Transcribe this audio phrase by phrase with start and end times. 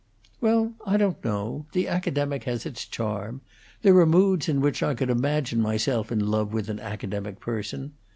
[0.41, 1.67] "Well, I don't know.
[1.73, 3.41] The academic has its charm.
[3.83, 7.91] There are moods in which I could imagine myself in love with an academic person.